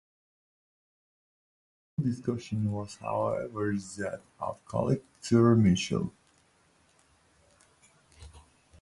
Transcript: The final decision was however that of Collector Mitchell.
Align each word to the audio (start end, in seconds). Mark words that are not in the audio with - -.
The 1.99 2.03
final 2.13 2.33
decision 2.35 2.71
was 2.71 2.95
however 2.95 3.71
that 3.73 4.21
of 4.39 4.57
Collector 4.65 5.55
Mitchell. 5.55 6.11